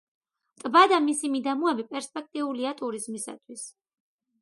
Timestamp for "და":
0.91-0.99